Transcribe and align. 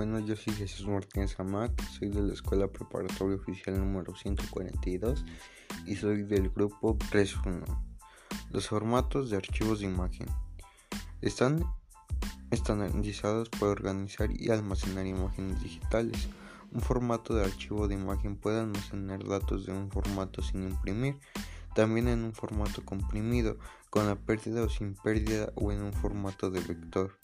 Bueno, 0.00 0.18
yo 0.18 0.34
soy 0.34 0.54
Jesús 0.54 0.88
Martínez 0.88 1.38
Amac, 1.38 1.78
soy 1.90 2.08
de 2.08 2.22
la 2.22 2.32
Escuela 2.32 2.66
Preparatoria 2.68 3.36
Oficial 3.36 3.78
número 3.78 4.16
142 4.16 5.26
y 5.84 5.94
soy 5.94 6.22
del 6.22 6.48
grupo 6.48 6.96
3.1. 6.96 7.62
Los 8.50 8.66
formatos 8.66 9.28
de 9.28 9.36
archivos 9.36 9.80
de 9.80 9.84
imagen 9.84 10.26
están 11.20 11.66
estandarizados 12.50 13.50
para 13.50 13.72
organizar 13.72 14.30
y 14.32 14.48
almacenar 14.48 15.04
imágenes 15.04 15.62
digitales. 15.62 16.30
Un 16.72 16.80
formato 16.80 17.34
de 17.34 17.44
archivo 17.44 17.86
de 17.86 17.96
imagen 17.96 18.36
puede 18.36 18.60
almacenar 18.60 19.22
datos 19.22 19.66
de 19.66 19.72
un 19.72 19.90
formato 19.90 20.40
sin 20.40 20.62
imprimir, 20.62 21.18
también 21.74 22.08
en 22.08 22.24
un 22.24 22.32
formato 22.32 22.82
comprimido, 22.86 23.58
con 23.90 24.06
la 24.06 24.16
pérdida 24.16 24.62
o 24.62 24.70
sin 24.70 24.94
pérdida 24.94 25.52
o 25.56 25.72
en 25.72 25.82
un 25.82 25.92
formato 25.92 26.50
de 26.50 26.60
vector. 26.60 27.18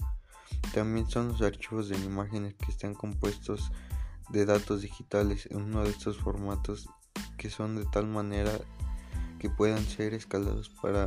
También 0.74 1.08
son 1.08 1.28
los 1.28 1.42
archivos 1.42 1.88
de 1.88 1.96
imágenes 1.96 2.54
que 2.54 2.70
están 2.70 2.94
compuestos 2.94 3.70
de 4.30 4.44
datos 4.44 4.82
digitales 4.82 5.46
en 5.50 5.62
uno 5.62 5.84
de 5.84 5.90
estos 5.90 6.18
formatos 6.18 6.88
que 7.38 7.50
son 7.50 7.76
de 7.76 7.84
tal 7.86 8.06
manera 8.06 8.52
que 9.38 9.50
puedan 9.50 9.84
ser 9.84 10.14
escalados 10.14 10.70
para 10.70 11.06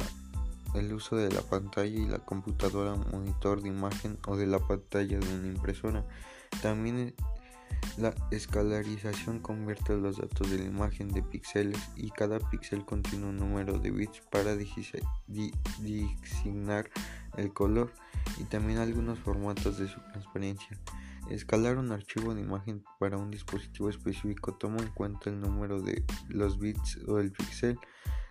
el 0.76 0.94
uso 0.94 1.16
de 1.16 1.32
la 1.32 1.42
pantalla 1.42 2.00
y 2.00 2.06
la 2.06 2.20
computadora 2.20 2.96
monitor 2.96 3.62
de 3.62 3.70
imagen 3.70 4.20
o 4.28 4.38
de 4.38 4.48
la 4.48 4.60
pantalla 4.60 5.20
de 5.20 5.36
una 5.36 5.48
impresora. 5.48 6.06
También 6.62 7.16
la 7.98 8.14
escalarización 8.32 9.40
convierte 9.40 9.96
los 9.96 10.18
datos 10.18 10.50
de 10.50 10.60
la 10.60 10.66
imagen 10.66 11.10
de 11.10 11.24
píxeles 11.24 11.80
y 11.96 12.12
cada 12.12 12.40
píxel 12.40 12.86
contiene 12.86 13.26
un 13.26 13.38
número 13.38 13.80
de 13.80 13.92
bits 13.92 14.22
para 14.32 14.56
designar 14.56 16.90
el 17.38 17.54
color 17.54 17.94
y 18.40 18.46
también 18.46 18.80
algunos 18.80 19.20
formatos 19.20 19.78
de 19.78 19.88
su 19.88 20.00
transparencia. 20.12 20.80
Escalar 21.30 21.78
un 21.78 21.92
archivo 21.92 22.34
de 22.34 22.42
imagen 22.42 22.84
para 23.00 23.18
un 23.18 23.30
dispositivo 23.30 23.90
específico 23.90 24.56
toma 24.56 24.82
en 24.82 24.90
cuenta 24.90 25.30
el 25.30 25.40
número 25.40 25.82
de 25.82 26.04
los 26.28 26.58
bits 26.58 27.00
o 27.08 27.20
el 27.20 27.32
píxel, 27.32 27.78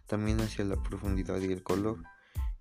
también 0.06 0.40
hacia 0.40 0.64
la 0.64 0.82
profundidad 0.82 1.40
y 1.40 1.52
el 1.52 1.62
color 1.62 2.02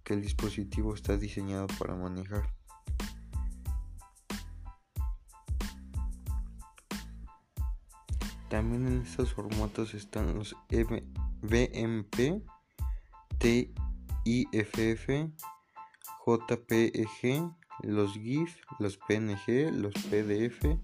que 0.03 0.13
el 0.13 0.21
dispositivo 0.21 0.93
está 0.93 1.17
diseñado 1.17 1.67
para 1.79 1.95
manejar. 1.95 2.53
También 8.49 8.87
en 8.87 9.01
estos 9.01 9.33
formatos 9.33 9.93
están 9.93 10.33
los 10.35 10.55
BMP, 11.41 12.41
TIFF, 13.39 15.09
JPEG, 16.27 17.49
los 17.83 18.13
GIF, 18.13 18.57
los 18.79 18.97
PNG, 18.97 19.71
los 19.71 19.93
PDF, 19.93 20.77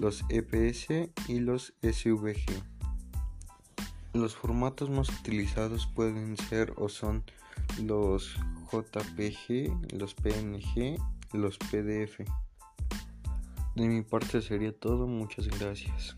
los 0.00 0.24
EPS 0.30 1.10
y 1.28 1.40
los 1.40 1.74
SVG. 1.82 2.46
Los 4.14 4.34
formatos 4.34 4.88
más 4.88 5.10
utilizados 5.10 5.86
pueden 5.86 6.38
ser 6.38 6.72
o 6.76 6.88
son 6.88 7.22
los 7.82 8.34
JPG, 8.72 9.92
los 9.92 10.14
PNG, 10.14 10.96
los 11.34 11.58
PDF. 11.58 12.20
De 13.76 13.86
mi 13.86 14.00
parte 14.00 14.40
sería 14.40 14.72
todo, 14.72 15.06
muchas 15.06 15.48
gracias. 15.58 16.16